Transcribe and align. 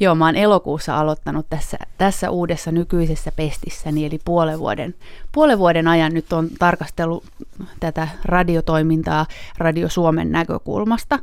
Joo, 0.00 0.14
mä 0.14 0.24
oon 0.24 0.36
elokuussa 0.36 0.98
aloittanut 0.98 1.46
tässä, 1.50 1.76
tässä 1.98 2.30
uudessa 2.30 2.72
nykyisessä 2.72 3.32
pestissäni, 3.36 4.06
eli 4.06 4.18
puolen 4.24 4.58
vuoden, 4.58 4.94
puolen 5.32 5.58
vuoden 5.58 5.88
ajan 5.88 6.14
nyt 6.14 6.32
on 6.32 6.48
tarkastellut 6.58 7.24
tätä 7.80 8.08
radiotoimintaa 8.24 9.26
Radio 9.58 9.88
Suomen 9.88 10.32
näkökulmasta. 10.32 11.18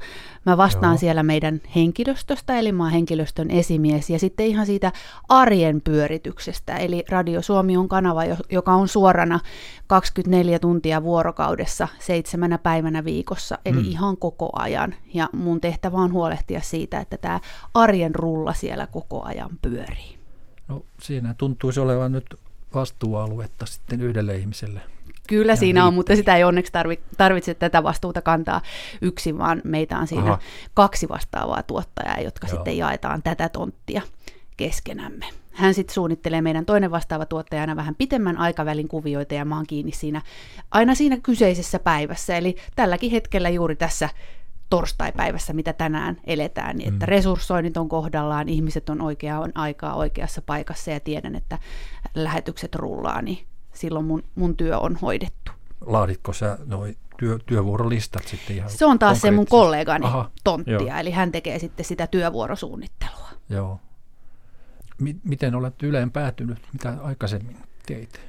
Mä 0.45 0.57
vastaan 0.57 0.93
Joo. 0.93 0.97
siellä 0.97 1.23
meidän 1.23 1.61
henkilöstöstä, 1.75 2.59
eli 2.59 2.71
mä 2.71 2.83
oon 2.83 2.91
henkilöstön 2.91 3.51
esimies, 3.51 4.09
ja 4.09 4.19
sitten 4.19 4.45
ihan 4.45 4.65
siitä 4.65 4.91
arjen 5.29 5.81
pyörityksestä, 5.81 6.77
eli 6.77 7.03
Radio 7.09 7.41
Suomi 7.41 7.77
on 7.77 7.87
kanava, 7.87 8.21
joka 8.49 8.73
on 8.73 8.87
suorana 8.87 9.39
24 9.87 10.59
tuntia 10.59 11.03
vuorokaudessa, 11.03 11.87
seitsemänä 11.99 12.57
päivänä 12.57 13.05
viikossa, 13.05 13.57
eli 13.65 13.79
mm. 13.79 13.89
ihan 13.89 14.17
koko 14.17 14.49
ajan. 14.53 14.95
Ja 15.13 15.29
mun 15.33 15.61
tehtävä 15.61 15.97
on 15.97 16.13
huolehtia 16.13 16.61
siitä, 16.61 16.99
että 16.99 17.17
tämä 17.17 17.39
arjen 17.73 18.15
rulla 18.15 18.53
siellä 18.53 18.87
koko 18.87 19.23
ajan 19.23 19.49
pyörii. 19.61 20.17
No 20.67 20.85
siinä 21.01 21.33
tuntuisi 21.33 21.79
olevan 21.79 22.11
nyt 22.11 22.39
vastuualuetta 22.73 23.65
sitten 23.65 24.01
yhdelle 24.01 24.35
ihmiselle. 24.35 24.81
Kyllä 25.27 25.55
siinä 25.55 25.79
riittää. 25.79 25.87
on, 25.87 25.93
mutta 25.93 26.15
sitä 26.15 26.35
ei 26.35 26.43
onneksi 26.43 26.71
tarvitse 27.17 27.53
tätä 27.53 27.83
vastuuta 27.83 28.21
kantaa 28.21 28.61
yksin, 29.01 29.37
vaan 29.37 29.61
meitä 29.63 29.97
on 29.97 30.07
siinä 30.07 30.23
Aha. 30.23 30.39
kaksi 30.73 31.09
vastaavaa 31.09 31.63
tuottajaa, 31.63 32.19
jotka 32.19 32.47
Joo. 32.47 32.55
sitten 32.55 32.77
jaetaan 32.77 33.23
tätä 33.23 33.49
tonttia 33.49 34.01
keskenämme. 34.57 35.25
Hän 35.51 35.73
sitten 35.73 35.93
suunnittelee 35.93 36.41
meidän 36.41 36.65
toinen 36.65 36.91
vastaava 36.91 37.25
tuottajana 37.25 37.75
vähän 37.75 37.95
pitemmän 37.95 38.37
aikavälin 38.37 38.87
kuvioita 38.87 39.33
ja 39.33 39.45
mä 39.45 39.55
oon 39.55 39.67
kiinni 39.67 39.91
siinä, 39.91 40.21
aina 40.71 40.95
siinä 40.95 41.17
kyseisessä 41.17 41.79
päivässä. 41.79 42.37
Eli 42.37 42.55
tälläkin 42.75 43.11
hetkellä 43.11 43.49
juuri 43.49 43.75
tässä 43.75 44.09
torstaipäivässä, 44.69 45.53
mitä 45.53 45.73
tänään 45.73 46.17
eletään, 46.23 46.77
niin 46.77 46.93
että 46.93 47.05
mm. 47.05 47.09
resurssoinnit 47.09 47.77
on 47.77 47.89
kohdallaan, 47.89 48.49
ihmiset 48.49 48.89
on 48.89 49.01
oikeaan 49.01 49.51
aikaa 49.55 49.93
oikeassa 49.95 50.41
paikassa 50.41 50.91
ja 50.91 50.99
tiedän, 50.99 51.35
että 51.35 51.59
lähetykset 52.15 52.75
rullaa, 52.75 53.21
niin 53.21 53.47
silloin 53.73 54.05
mun, 54.05 54.23
mun 54.35 54.57
työ 54.57 54.79
on 54.79 54.95
hoidettu. 54.95 55.51
Laaditko 55.85 56.33
sä 56.33 56.57
noi 56.65 56.97
työ, 57.17 57.39
työvuorolistat 57.45 58.27
sitten 58.27 58.55
ihan 58.55 58.69
Se 58.69 58.85
on 58.85 58.99
taas 58.99 59.21
se 59.21 59.31
mun 59.31 59.47
kollegani 59.49 60.05
Aha, 60.05 60.29
tonttia, 60.43 60.73
joo. 60.73 60.97
eli 60.97 61.11
hän 61.11 61.31
tekee 61.31 61.59
sitten 61.59 61.85
sitä 61.85 62.07
työvuorosuunnittelua. 62.07 63.29
Joo. 63.49 63.79
M- 64.99 65.19
miten 65.23 65.55
olet 65.55 65.83
Yleen 65.83 66.11
päätynyt? 66.11 66.57
Mitä 66.73 66.97
aikaisemmin 67.03 67.57
teit? 67.85 68.19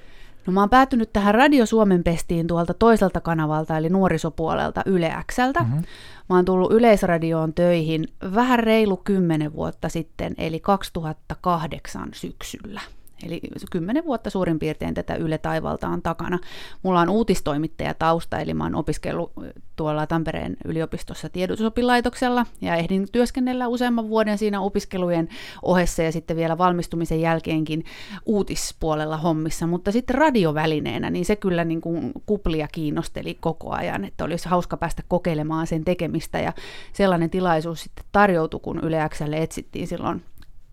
No 0.47 0.53
mä 0.53 0.61
oon 0.61 0.71
päätynyt 0.71 1.13
tähän 1.13 1.35
Radio 1.35 1.67
Suomen 1.67 2.05
pestiin 2.05 2.47
tuolta 2.47 2.75
toiselta 2.75 3.21
kanavalta, 3.21 3.77
eli 3.77 3.89
nuorisopuolelta 3.89 4.83
Yle 4.87 5.13
Xltä. 5.33 5.61
Mm-hmm. 5.61 5.83
Mä 6.29 6.37
oon 6.37 6.45
tullut 6.45 6.73
Yleisradioon 6.73 7.55
töihin 7.55 8.09
vähän 8.35 8.59
reilu 8.59 8.97
kymmenen 8.97 9.53
vuotta 9.53 9.89
sitten, 9.89 10.35
eli 10.39 10.61
2008 10.61 12.09
syksyllä. 12.15 12.81
Eli 13.27 13.41
kymmenen 13.71 14.05
vuotta 14.05 14.31
suurin 14.31 14.59
piirtein 14.59 14.95
tätä 14.95 15.15
Yle 15.15 15.39
Taivalta 15.39 15.89
on 15.89 16.03
takana. 16.03 16.39
Mulla 16.83 17.01
on 17.01 17.09
uutistoimittaja 17.09 17.95
tausta, 17.95 18.39
eli 18.39 18.55
mä 18.55 18.65
oon 18.65 18.75
opiskellut 18.75 19.33
tuolla 19.77 20.07
Tampereen 20.07 20.57
yliopistossa 20.65 21.29
tiedotusopilaitoksella 21.29 22.47
ja 22.61 22.77
ehdin 22.77 23.07
työskennellä 23.13 23.69
useamman 23.69 24.09
vuoden 24.09 24.39
siinä 24.39 24.61
opiskelujen 24.61 25.29
ohessa 25.63 26.03
ja 26.03 26.13
sitten 26.13 26.37
vielä 26.37 26.59
valmistumisen 26.59 27.21
jälkeenkin 27.21 27.85
uutispuolella 28.27 29.17
hommissa, 29.17 29.67
mutta 29.67 29.93
sitten 29.93 30.15
radiovälineenä, 30.15 31.11
niin 31.11 31.25
se 31.25 31.37
kyllä 31.37 31.65
niin 31.65 31.81
kuin 31.81 32.13
kuplia 32.27 32.69
kiinnosteli 32.69 33.39
koko 33.41 33.71
ajan, 33.71 34.05
että 34.05 34.25
olisi 34.25 34.49
hauska 34.49 34.77
päästä 34.77 35.03
kokeilemaan 35.09 35.67
sen 35.67 35.85
tekemistä 35.85 36.39
ja 36.39 36.53
sellainen 36.93 37.31
tilaisuus 37.31 37.83
sitten 37.83 38.05
tarjoutui, 38.13 38.61
kun 38.61 38.81
Yle 38.83 39.09
Xlle 39.09 39.43
etsittiin 39.43 39.87
silloin 39.87 40.23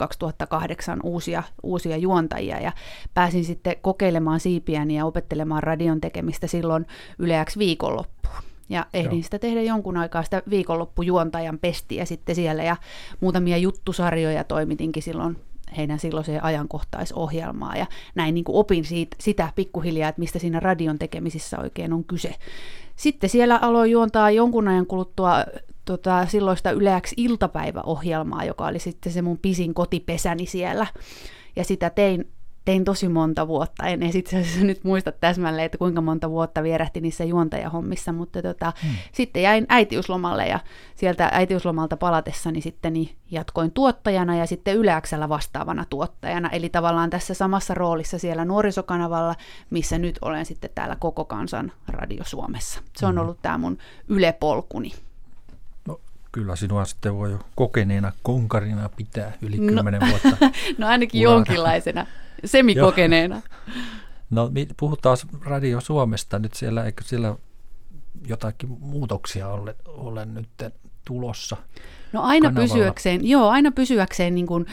2008 0.07 0.99
uusia, 1.03 1.43
uusia 1.63 1.97
juontajia 1.97 2.59
ja 2.59 2.71
pääsin 3.13 3.45
sitten 3.45 3.75
kokeilemaan 3.81 4.39
siipiäni 4.39 4.95
ja 4.95 5.05
opettelemaan 5.05 5.63
radion 5.63 6.01
tekemistä 6.01 6.47
silloin 6.47 6.85
yleäksi 7.19 7.59
viikonloppuun. 7.59 8.21
Ja 8.69 8.85
ehdin 8.93 9.17
Joo. 9.17 9.23
sitä 9.23 9.39
tehdä 9.39 9.61
jonkun 9.61 9.97
aikaa 9.97 10.23
sitä 10.23 10.41
viikonloppujuontajan 10.49 11.59
pestiä 11.59 12.05
sitten 12.05 12.35
siellä 12.35 12.63
ja 12.63 12.75
muutamia 13.19 13.57
juttusarjoja 13.57 14.43
toimitinkin 14.43 15.03
silloin 15.03 15.37
heidän 15.77 15.99
silloiseen 15.99 16.43
ajankohtaisohjelmaan 16.43 17.77
ja 17.77 17.85
näin 18.15 18.33
niin 18.33 18.43
kuin 18.43 18.55
opin 18.55 18.85
siitä, 18.85 19.17
sitä 19.19 19.49
pikkuhiljaa, 19.55 20.09
että 20.09 20.19
mistä 20.19 20.39
siinä 20.39 20.59
radion 20.59 20.99
tekemisissä 20.99 21.59
oikein 21.59 21.93
on 21.93 22.03
kyse. 22.03 22.35
Sitten 22.95 23.29
siellä 23.29 23.59
aloin 23.61 23.91
juontaa 23.91 24.31
jonkun 24.31 24.67
ajan 24.67 24.85
kuluttua 24.85 25.33
tota, 25.85 26.25
silloista 26.25 26.71
yleäksi 26.71 27.15
iltapäiväohjelmaa, 27.17 28.43
joka 28.43 28.67
oli 28.67 28.79
sitten 28.79 29.11
se 29.11 29.21
mun 29.21 29.37
pisin 29.37 29.73
kotipesäni 29.73 30.45
siellä. 30.45 30.87
Ja 31.55 31.63
sitä 31.63 31.89
tein 31.89 32.31
tein 32.65 32.85
tosi 32.85 33.09
monta 33.09 33.47
vuotta, 33.47 33.87
en 33.87 34.03
itse 34.03 34.39
asiassa 34.39 34.65
nyt 34.65 34.83
muista 34.83 35.11
täsmälleen, 35.11 35.65
että 35.65 35.77
kuinka 35.77 36.01
monta 36.01 36.29
vuotta 36.29 36.63
vierähti 36.63 37.01
niissä 37.01 37.23
juontajahommissa, 37.23 38.11
mutta 38.11 38.41
tota, 38.41 38.73
hmm. 38.83 38.91
sitten 39.11 39.43
jäin 39.43 39.65
äitiyslomalle 39.69 40.47
ja 40.47 40.59
sieltä 40.95 41.29
äitiyslomalta 41.31 41.97
palatessani 41.97 42.61
sitten 42.61 42.93
niin 42.93 43.15
jatkoin 43.31 43.71
tuottajana 43.71 44.35
ja 44.35 44.45
sitten 44.45 44.77
yleäksellä 44.77 45.29
vastaavana 45.29 45.85
tuottajana, 45.89 46.49
eli 46.49 46.69
tavallaan 46.69 47.09
tässä 47.09 47.33
samassa 47.33 47.73
roolissa 47.73 48.19
siellä 48.19 48.45
nuorisokanavalla, 48.45 49.35
missä 49.69 49.97
nyt 49.97 50.19
olen 50.21 50.45
sitten 50.45 50.69
täällä 50.75 50.95
Koko 50.99 51.25
Kansan 51.25 51.71
Radio 51.87 52.23
Suomessa. 52.23 52.81
Se 52.97 53.05
on 53.05 53.11
hmm. 53.11 53.21
ollut 53.21 53.41
tämä 53.41 53.57
mun 53.57 53.77
ylepolkuni. 54.07 54.91
Kyllä 56.31 56.55
sinua 56.55 56.85
sitten 56.85 57.15
voi 57.15 57.31
jo 57.31 57.39
kokeneena 57.55 58.11
konkarina 58.23 58.89
pitää 58.89 59.31
yli 59.41 59.57
no, 59.57 59.73
kymmenen 59.73 60.01
vuotta. 60.09 60.47
no 60.77 60.87
ainakin 60.87 61.21
urana. 61.21 61.35
jonkinlaisena 61.37 62.05
semikokeneena. 62.45 63.41
No 64.29 64.51
puhutaan 64.77 65.17
Radio 65.45 65.81
Suomesta 65.81 66.39
nyt 66.39 66.53
siellä, 66.53 66.85
eikö 66.85 67.03
siellä 67.03 67.35
jotakin 68.27 68.69
muutoksia 68.79 69.47
ole, 69.47 69.75
ole 69.87 70.25
nyt 70.25 70.49
tulossa? 71.05 71.57
No 72.13 72.21
aina 72.21 72.49
kanavalla? 72.49 72.73
pysyäkseen, 72.73 73.27
joo, 73.27 73.49
aina 73.49 73.71
pysyäkseen 73.71 74.35
niin 74.35 74.47
kuin, 74.47 74.65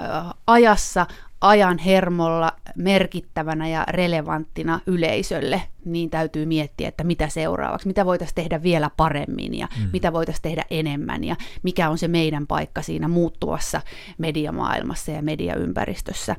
äh, 0.00 0.34
ajassa, 0.46 1.06
ajan 1.44 1.78
hermolla 1.78 2.52
merkittävänä 2.74 3.68
ja 3.68 3.84
relevanttina 3.88 4.80
yleisölle, 4.86 5.62
niin 5.84 6.10
täytyy 6.10 6.46
miettiä, 6.46 6.88
että 6.88 7.04
mitä 7.04 7.28
seuraavaksi, 7.28 7.86
mitä 7.86 8.06
voitaisiin 8.06 8.34
tehdä 8.34 8.62
vielä 8.62 8.90
paremmin 8.96 9.58
ja 9.58 9.68
mm. 9.78 9.88
mitä 9.92 10.12
voitaisiin 10.12 10.42
tehdä 10.42 10.64
enemmän 10.70 11.24
ja 11.24 11.36
mikä 11.62 11.90
on 11.90 11.98
se 11.98 12.08
meidän 12.08 12.46
paikka 12.46 12.82
siinä 12.82 13.08
muuttuvassa 13.08 13.80
mediamaailmassa 14.18 15.10
ja 15.10 15.22
mediaympäristössä. 15.22 16.36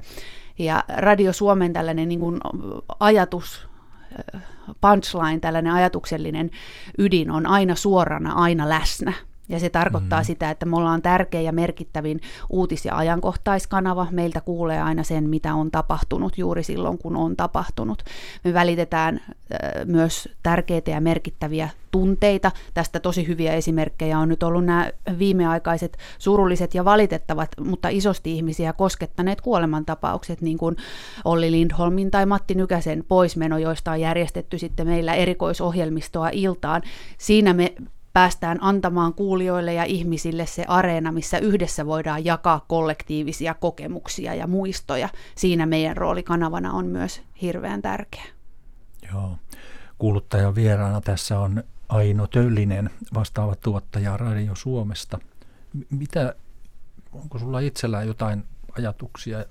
Ja 0.59 0.83
Radio 0.97 1.33
Suomen 1.33 1.73
tällainen 1.73 2.07
niin 2.07 2.19
kuin 2.19 2.39
ajatus, 2.99 3.67
punchline, 4.81 5.39
tällainen 5.39 5.73
ajatuksellinen 5.73 6.51
ydin 6.97 7.31
on 7.31 7.45
aina 7.45 7.75
suorana, 7.75 8.33
aina 8.33 8.69
läsnä. 8.69 9.13
Ja 9.49 9.59
se 9.59 9.69
tarkoittaa 9.69 10.19
mm-hmm. 10.19 10.25
sitä, 10.25 10.49
että 10.49 10.65
me 10.65 10.77
ollaan 10.77 11.01
tärkeä 11.01 11.41
ja 11.41 11.51
merkittävin 11.51 12.21
uutis- 12.49 12.85
ja 12.85 12.97
ajankohtaiskanava. 12.97 14.07
Meiltä 14.11 14.41
kuulee 14.41 14.81
aina 14.81 15.03
sen, 15.03 15.29
mitä 15.29 15.53
on 15.53 15.71
tapahtunut 15.71 16.37
juuri 16.37 16.63
silloin, 16.63 16.97
kun 16.97 17.15
on 17.15 17.35
tapahtunut. 17.35 18.03
Me 18.43 18.53
välitetään 18.53 19.21
äh, 19.25 19.85
myös 19.85 20.29
tärkeitä 20.43 20.91
ja 20.91 21.01
merkittäviä 21.01 21.69
tunteita. 21.91 22.51
Tästä 22.73 22.99
tosi 22.99 23.27
hyviä 23.27 23.53
esimerkkejä 23.53 24.19
on 24.19 24.29
nyt 24.29 24.43
ollut 24.43 24.65
nämä 24.65 24.89
viimeaikaiset 25.19 25.97
surulliset 26.19 26.73
ja 26.73 26.85
valitettavat, 26.85 27.49
mutta 27.59 27.89
isosti 27.89 28.35
ihmisiä 28.35 28.73
koskettaneet 28.73 29.41
kuolemantapaukset, 29.41 30.41
niin 30.41 30.57
kuin 30.57 30.75
Olli 31.25 31.51
Lindholmin 31.51 32.11
tai 32.11 32.25
Matti 32.25 32.55
Nykäsen 32.55 33.03
poismeno, 33.07 33.57
joista 33.57 33.91
on 33.91 34.01
järjestetty 34.01 34.57
sitten 34.57 34.87
meillä 34.87 35.13
erikoisohjelmistoa 35.13 36.29
iltaan. 36.31 36.81
Siinä 37.17 37.53
me 37.53 37.75
päästään 38.15 38.57
antamaan 38.61 39.13
kuulijoille 39.13 39.73
ja 39.73 39.83
ihmisille 39.83 40.45
se 40.45 40.65
areena, 40.67 41.11
missä 41.11 41.37
yhdessä 41.37 41.85
voidaan 41.85 42.25
jakaa 42.25 42.65
kollektiivisia 42.67 43.53
kokemuksia 43.53 44.35
ja 44.35 44.47
muistoja. 44.47 45.09
Siinä 45.35 45.65
meidän 45.65 45.97
rooli 45.97 46.23
kanavana 46.23 46.73
on 46.73 46.85
myös 46.85 47.21
hirveän 47.41 47.81
tärkeä. 47.81 48.23
Joo. 49.13 49.37
Kuuluttajan 49.97 50.55
vieraana 50.55 51.01
tässä 51.01 51.39
on 51.39 51.63
Aino 51.89 52.27
Töllinen, 52.27 52.89
vastaava 53.13 53.55
tuottaja 53.55 54.17
Radio 54.17 54.55
Suomesta. 54.55 55.19
Mitä, 55.89 56.35
onko 57.11 57.39
sulla 57.39 57.59
itsellään 57.59 58.07
jotain 58.07 58.43
ajatuksia 58.77 59.45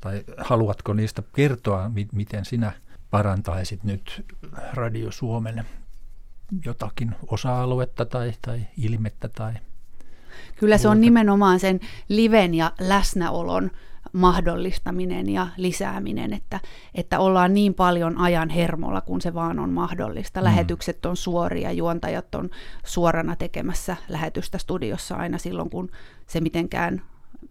tai 0.00 0.24
haluatko 0.38 0.92
niistä 0.92 1.22
kertoa, 1.36 1.90
miten 2.12 2.44
sinä 2.44 2.72
parantaisit 3.10 3.84
nyt 3.84 4.26
Radio 4.72 5.12
Suomen 5.12 5.64
jotakin 6.64 7.14
osa-aluetta 7.26 8.04
tai, 8.04 8.32
tai 8.42 8.60
ilmettä 8.76 9.28
tai 9.28 9.52
Kyllä 10.56 10.78
se 10.78 10.88
on 10.88 11.00
nimenomaan 11.00 11.60
sen 11.60 11.80
liven 12.08 12.54
ja 12.54 12.72
läsnäolon 12.80 13.70
mahdollistaminen 14.12 15.28
ja 15.28 15.48
lisääminen, 15.56 16.32
että, 16.32 16.60
että 16.94 17.18
ollaan 17.18 17.54
niin 17.54 17.74
paljon 17.74 18.18
ajan 18.18 18.48
hermolla, 18.48 19.00
kun 19.00 19.20
se 19.20 19.34
vaan 19.34 19.58
on 19.58 19.70
mahdollista. 19.70 20.40
Mm. 20.40 20.44
Lähetykset 20.44 21.06
on 21.06 21.16
suoria, 21.16 21.72
juontajat 21.72 22.34
on 22.34 22.50
suorana 22.84 23.36
tekemässä 23.36 23.96
lähetystä 24.08 24.58
studiossa 24.58 25.16
aina 25.16 25.38
silloin, 25.38 25.70
kun 25.70 25.90
se 26.26 26.40
mitenkään 26.40 27.02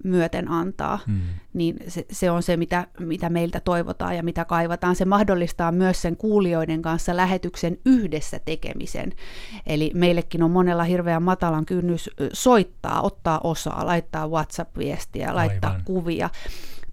myöten 0.03 0.51
antaa, 0.51 0.99
mm. 1.07 1.19
niin 1.53 1.77
se, 1.87 2.05
se 2.11 2.31
on 2.31 2.43
se, 2.43 2.57
mitä, 2.57 2.87
mitä 2.99 3.29
meiltä 3.29 3.59
toivotaan 3.59 4.15
ja 4.15 4.23
mitä 4.23 4.45
kaivataan. 4.45 4.95
Se 4.95 5.05
mahdollistaa 5.05 5.71
myös 5.71 6.01
sen 6.01 6.17
kuulijoiden 6.17 6.81
kanssa 6.81 7.17
lähetyksen 7.17 7.77
yhdessä 7.85 8.39
tekemisen. 8.39 9.13
Eli 9.67 9.91
meillekin 9.93 10.43
on 10.43 10.51
monella 10.51 10.83
hirveän 10.83 11.23
matalan 11.23 11.65
kynnys 11.65 12.09
soittaa, 12.33 13.01
ottaa 13.01 13.39
osaa, 13.43 13.85
laittaa 13.85 14.27
WhatsApp-viestiä, 14.27 15.35
laittaa 15.35 15.71
Aivan. 15.71 15.85
kuvia, 15.85 16.29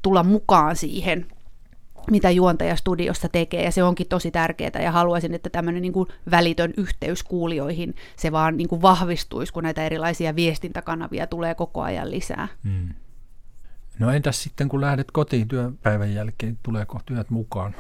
tulla 0.03 0.23
mukaan 0.23 0.77
siihen 0.77 1.27
mitä 2.11 2.31
juontaja 2.31 2.77
studiossa 2.77 3.29
tekee, 3.29 3.65
ja 3.65 3.71
se 3.71 3.83
onkin 3.83 4.09
tosi 4.09 4.31
tärkeää, 4.31 4.83
ja 4.83 4.93
haluaisin, 4.93 5.35
että 5.35 5.51
tämmöinen 5.51 5.83
niin 5.83 5.93
välitön 6.31 6.75
yhteys 6.77 7.23
kuulijoihin, 7.23 7.95
se 8.17 8.33
vaan 8.33 8.57
niin 8.57 8.69
kuin 8.69 8.83
vahvistuisi, 8.83 9.53
kun 9.53 9.63
näitä 9.63 9.85
erilaisia 9.85 10.37
viestintäkanavia 10.37 11.27
tulee 11.27 11.55
koko 11.55 11.83
ajan 11.83 12.11
lisää. 12.11 12.49
Hmm. 12.65 12.89
No 13.99 14.11
entäs 14.11 14.43
sitten, 14.43 14.69
kun 14.69 14.81
lähdet 14.81 15.11
kotiin 15.11 15.49
työpäivän 15.49 16.15
jälkeen, 16.15 16.59
tuleeko 16.63 17.01
työt 17.07 17.31
mukaan? 17.31 17.75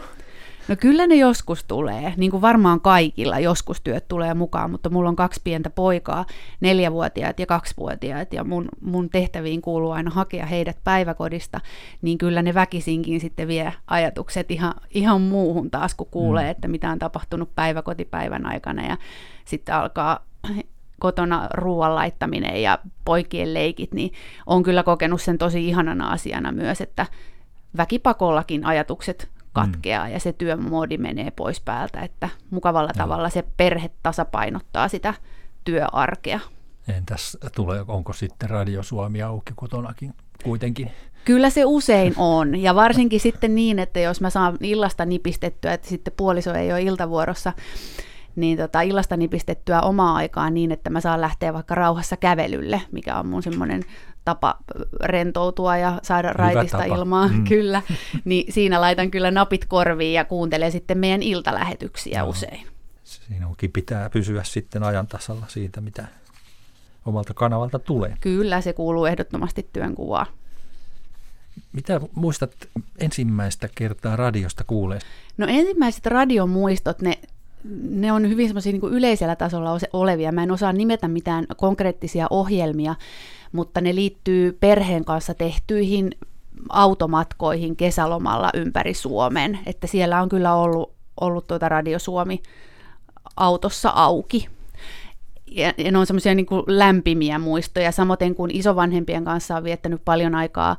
No 0.68 0.76
kyllä 0.80 1.06
ne 1.06 1.14
joskus 1.14 1.64
tulee, 1.64 2.14
niin 2.16 2.30
kuin 2.30 2.40
varmaan 2.40 2.80
kaikilla 2.80 3.38
joskus 3.38 3.80
työt 3.80 4.08
tulee 4.08 4.34
mukaan, 4.34 4.70
mutta 4.70 4.90
mulla 4.90 5.08
on 5.08 5.16
kaksi 5.16 5.40
pientä 5.44 5.70
poikaa, 5.70 6.26
neljävuotiaat 6.60 7.40
ja 7.40 7.46
kaksivuotiaat, 7.46 8.32
ja 8.32 8.44
mun, 8.44 8.68
mun 8.80 9.10
tehtäviin 9.10 9.62
kuuluu 9.62 9.90
aina 9.90 10.10
hakea 10.10 10.46
heidät 10.46 10.76
päiväkodista, 10.84 11.60
niin 12.02 12.18
kyllä 12.18 12.42
ne 12.42 12.54
väkisinkin 12.54 13.20
sitten 13.20 13.48
vie 13.48 13.72
ajatukset 13.86 14.50
ihan, 14.50 14.74
ihan 14.90 15.20
muuhun 15.20 15.70
taas, 15.70 15.94
kun 15.94 16.08
kuulee, 16.10 16.44
mm. 16.44 16.50
että 16.50 16.68
mitä 16.68 16.90
on 16.90 16.98
tapahtunut 16.98 17.54
päiväkotipäivän 17.54 18.46
aikana, 18.46 18.86
ja 18.86 18.96
sitten 19.44 19.74
alkaa 19.74 20.24
kotona 20.98 21.48
ruoan 21.54 21.94
laittaminen 21.94 22.62
ja 22.62 22.78
poikien 23.04 23.54
leikit, 23.54 23.94
niin 23.94 24.12
on 24.46 24.62
kyllä 24.62 24.82
kokenut 24.82 25.22
sen 25.22 25.38
tosi 25.38 25.68
ihanana 25.68 26.10
asiana 26.10 26.52
myös, 26.52 26.80
että 26.80 27.06
väkipakollakin 27.76 28.66
ajatukset 28.66 29.28
katkeaa 29.52 30.06
mm. 30.06 30.12
ja 30.12 30.20
se 30.20 30.32
työmoodi 30.32 30.98
menee 30.98 31.30
pois 31.30 31.60
päältä, 31.60 32.00
että 32.00 32.28
mukavalla 32.50 32.90
Joo. 32.94 33.04
tavalla 33.04 33.30
se 33.30 33.44
perhe 33.56 33.90
tasapainottaa 34.02 34.88
sitä 34.88 35.14
työarkea. 35.64 36.40
Entäs 36.88 37.36
tulee, 37.54 37.84
onko 37.88 38.12
sitten 38.12 38.50
Radio 38.50 38.82
Suomi 38.82 39.22
auki 39.22 39.52
kotonakin 39.56 40.14
kuitenkin? 40.44 40.90
Kyllä 41.24 41.50
se 41.50 41.64
usein 41.64 42.14
on, 42.16 42.56
ja 42.56 42.74
varsinkin 42.74 43.20
sitten 43.20 43.54
niin, 43.54 43.78
että 43.78 44.00
jos 44.00 44.20
mä 44.20 44.30
saan 44.30 44.56
illasta 44.60 45.04
nipistettyä, 45.04 45.72
että 45.72 45.88
sitten 45.88 46.12
puoliso 46.16 46.54
ei 46.54 46.72
ole 46.72 46.82
iltavuorossa, 46.82 47.52
niin 48.36 48.58
tota, 48.58 48.80
illasta 48.80 49.16
nipistettyä 49.16 49.80
omaa 49.80 50.14
aikaa 50.14 50.50
niin, 50.50 50.72
että 50.72 50.90
mä 50.90 51.00
saan 51.00 51.20
lähteä 51.20 51.54
vaikka 51.54 51.74
rauhassa 51.74 52.16
kävelylle, 52.16 52.82
mikä 52.92 53.18
on 53.18 53.26
mun 53.26 53.42
semmoinen 53.42 53.82
tapa 54.28 54.56
rentoutua 55.04 55.76
ja 55.76 56.00
saada 56.02 56.28
Hyvä 56.28 56.36
raitista 56.36 56.78
tapa. 56.78 56.96
ilmaa, 56.96 57.28
mm. 57.28 57.44
kyllä. 57.54 57.82
Niin 58.24 58.52
siinä 58.52 58.80
laitan 58.80 59.10
kyllä 59.10 59.30
napit 59.30 59.64
korviin 59.64 60.14
ja 60.14 60.24
kuuntelen 60.24 60.72
sitten 60.72 60.98
meidän 60.98 61.22
iltalähetyksiä 61.22 62.18
Joo. 62.18 62.28
usein. 62.28 62.66
onkin 63.46 63.72
pitää 63.72 64.10
pysyä 64.10 64.44
sitten 64.44 64.82
ajan 64.82 65.06
tasalla 65.06 65.46
siitä, 65.48 65.80
mitä 65.80 66.06
omalta 67.06 67.34
kanavalta 67.34 67.78
tulee. 67.78 68.16
Kyllä, 68.20 68.60
se 68.60 68.72
kuuluu 68.72 69.06
ehdottomasti 69.06 69.68
työnkuvaan. 69.72 70.26
Mitä 71.72 72.00
muistat 72.14 72.52
ensimmäistä 72.98 73.68
kertaa 73.74 74.16
radiosta 74.16 74.64
kuulee? 74.64 74.98
No 75.36 75.46
ensimmäiset 75.48 76.06
radiomuistot, 76.06 77.02
ne 77.02 77.18
ne 77.90 78.12
on 78.12 78.28
hyvin 78.28 78.48
semmoisia 78.48 78.72
niin 78.72 78.92
yleisellä 78.92 79.36
tasolla 79.36 79.78
olevia. 79.92 80.32
Mä 80.32 80.42
en 80.42 80.50
osaa 80.50 80.72
nimetä 80.72 81.08
mitään 81.08 81.46
konkreettisia 81.56 82.26
ohjelmia, 82.30 82.94
mutta 83.52 83.80
ne 83.80 83.94
liittyy 83.94 84.52
perheen 84.60 85.04
kanssa 85.04 85.34
tehtyihin 85.34 86.10
automatkoihin 86.68 87.76
kesälomalla 87.76 88.50
ympäri 88.54 88.94
Suomen. 88.94 89.58
Että 89.66 89.86
siellä 89.86 90.22
on 90.22 90.28
kyllä 90.28 90.54
ollut, 90.54 90.92
ollut 91.20 91.46
tuota 91.46 91.68
Radio 91.68 91.98
Suomi 91.98 92.42
autossa 93.36 93.90
auki. 93.90 94.48
Ja, 95.50 95.74
ja 95.78 95.92
ne 95.92 95.98
on 95.98 96.06
semmoisia 96.06 96.34
niin 96.34 96.46
lämpimiä 96.66 97.38
muistoja, 97.38 97.92
samoin 97.92 98.34
kuin 98.36 98.56
isovanhempien 98.56 99.24
kanssa 99.24 99.56
on 99.56 99.64
viettänyt 99.64 100.02
paljon 100.04 100.34
aikaa 100.34 100.76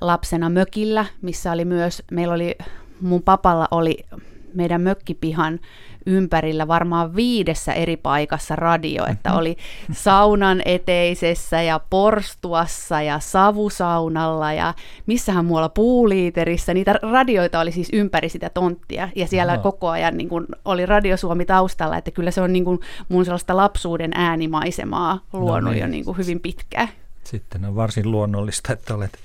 lapsena 0.00 0.50
mökillä, 0.50 1.06
missä 1.22 1.52
oli 1.52 1.64
myös, 1.64 2.02
meillä 2.10 2.34
oli, 2.34 2.54
mun 3.00 3.22
papalla 3.22 3.68
oli 3.70 4.06
meidän 4.54 4.80
mökkipihan 4.80 5.60
ympärillä 6.06 6.68
varmaan 6.68 7.16
viidessä 7.16 7.72
eri 7.72 7.96
paikassa 7.96 8.56
radio, 8.56 9.06
että 9.06 9.30
mhm. 9.30 9.38
oli 9.38 9.56
saunan 9.92 10.62
eteisessä 10.64 11.62
ja 11.62 11.80
porstuassa 11.90 13.02
ja 13.02 13.20
savusaunalla 13.20 14.52
ja 14.52 14.74
missähän 15.06 15.44
muualla 15.44 15.68
puuliiterissä. 15.68 16.74
Niitä 16.74 16.92
radioita 16.92 17.60
oli 17.60 17.72
siis 17.72 17.88
ympäri 17.92 18.28
sitä 18.28 18.50
tonttia 18.50 19.08
ja 19.16 19.26
siellä 19.26 19.56
no. 19.56 19.62
koko 19.62 19.88
ajan 19.88 20.16
niin 20.16 20.28
kuin, 20.28 20.46
oli 20.64 20.86
Radio 20.86 21.16
Suomi 21.16 21.44
taustalla, 21.44 21.96
että 21.96 22.10
kyllä 22.10 22.30
se 22.30 22.40
on 22.40 22.52
niin 22.52 22.64
kuin 22.64 22.80
mun 23.08 23.24
sellaista 23.24 23.56
lapsuuden 23.56 24.10
äänimaisemaa 24.14 25.20
luonut 25.32 25.64
no 25.64 25.70
niin. 25.70 25.80
jo 25.80 25.86
niin 25.86 26.04
kuin 26.04 26.16
hyvin 26.16 26.40
pitkään. 26.40 26.88
Sitten 27.24 27.64
on 27.64 27.76
varsin 27.76 28.10
luonnollista, 28.10 28.72
että 28.72 28.94
olet 28.94 29.18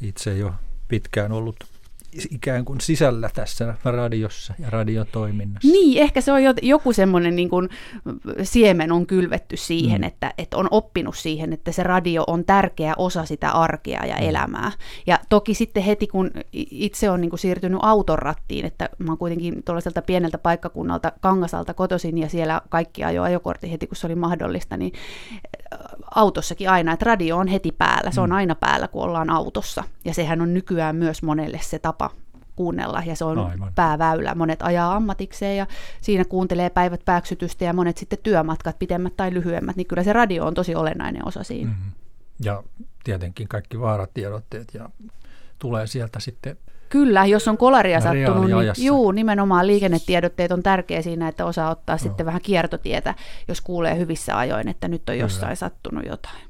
itse 0.00 0.36
jo 0.36 0.52
pitkään 0.88 1.32
ollut 1.32 1.56
ikään 2.30 2.64
kuin 2.64 2.80
sisällä 2.80 3.30
tässä 3.34 3.74
radiossa 3.84 4.54
ja 4.58 4.70
radiotoiminnassa. 4.70 5.68
Niin, 5.68 6.02
ehkä 6.02 6.20
se 6.20 6.32
on 6.32 6.40
joku 6.62 6.92
semmoinen 6.92 7.36
niin 7.36 7.48
kuin 7.48 7.68
siemen 8.42 8.92
on 8.92 9.06
kylvetty 9.06 9.56
siihen, 9.56 10.00
mm. 10.00 10.06
että, 10.06 10.34
että 10.38 10.56
on 10.56 10.68
oppinut 10.70 11.16
siihen, 11.16 11.52
että 11.52 11.72
se 11.72 11.82
radio 11.82 12.24
on 12.26 12.44
tärkeä 12.44 12.94
osa 12.96 13.24
sitä 13.24 13.50
arkea 13.50 14.06
ja 14.06 14.16
mm. 14.16 14.28
elämää. 14.28 14.72
Ja 15.06 15.18
toki 15.28 15.54
sitten 15.54 15.82
heti, 15.82 16.06
kun 16.06 16.30
itse 16.52 17.10
on 17.10 17.20
niin 17.20 17.30
kuin 17.30 17.40
siirtynyt 17.40 17.80
autonrattiin, 17.82 18.66
että 18.66 18.88
mä 18.98 19.10
oon 19.10 19.18
kuitenkin 19.18 19.62
tuollaiselta 19.64 20.02
pieneltä 20.02 20.38
paikkakunnalta 20.38 21.12
Kangasalta 21.20 21.74
kotoisin 21.74 22.18
ja 22.18 22.28
siellä 22.28 22.60
kaikki 22.68 23.04
ajo 23.04 23.22
ajokortti 23.22 23.70
heti, 23.70 23.86
kun 23.86 23.96
se 23.96 24.06
oli 24.06 24.14
mahdollista, 24.14 24.76
niin 24.76 24.92
autossakin 26.14 26.70
aina, 26.70 26.92
että 26.92 27.04
radio 27.04 27.36
on 27.36 27.46
heti 27.46 27.72
päällä, 27.72 28.10
se 28.10 28.20
on 28.20 28.30
mm. 28.30 28.36
aina 28.36 28.54
päällä, 28.54 28.88
kun 28.88 29.02
ollaan 29.02 29.30
autossa. 29.30 29.84
Ja 30.04 30.14
sehän 30.14 30.40
on 30.40 30.54
nykyään 30.54 30.96
myös 30.96 31.22
monelle 31.22 31.60
se 31.62 31.78
tapa 31.78 31.99
kuunnella, 32.56 33.02
ja 33.06 33.16
se 33.16 33.24
on 33.24 33.38
Aivan. 33.38 33.72
pääväylä. 33.74 34.34
Monet 34.34 34.62
ajaa 34.62 34.96
ammatikseen, 34.96 35.56
ja 35.56 35.66
siinä 36.00 36.24
kuuntelee 36.24 36.70
päivät 36.70 37.00
pääksytystä, 37.04 37.64
ja 37.64 37.72
monet 37.72 37.98
sitten 37.98 38.18
työmatkat, 38.22 38.78
pitemmät 38.78 39.16
tai 39.16 39.34
lyhyemmät, 39.34 39.76
niin 39.76 39.86
kyllä 39.86 40.02
se 40.02 40.12
radio 40.12 40.46
on 40.46 40.54
tosi 40.54 40.74
olennainen 40.74 41.28
osa 41.28 41.42
siinä. 41.42 41.70
Mm-hmm. 41.70 41.92
Ja 42.44 42.62
tietenkin 43.04 43.48
kaikki 43.48 43.80
vaaratiedotteet, 43.80 44.68
ja 44.74 44.90
tulee 45.58 45.86
sieltä 45.86 46.20
sitten 46.20 46.56
Kyllä, 46.90 47.26
jos 47.26 47.48
on 47.48 47.56
kolaria 47.56 48.00
sattunut, 48.00 48.46
niin 48.46 48.86
juu, 48.86 49.10
nimenomaan 49.10 49.66
liikennetiedotteet 49.66 50.52
on 50.52 50.62
tärkeä 50.62 51.02
siinä, 51.02 51.28
että 51.28 51.44
osaa 51.44 51.70
ottaa 51.70 51.94
no. 51.94 51.98
sitten 51.98 52.26
vähän 52.26 52.40
kiertotietä, 52.40 53.14
jos 53.48 53.60
kuulee 53.60 53.98
hyvissä 53.98 54.38
ajoin, 54.38 54.68
että 54.68 54.88
nyt 54.88 55.08
on 55.08 55.18
jossain 55.18 55.48
Kyllä. 55.48 55.54
sattunut 55.54 56.06
jotain. 56.06 56.49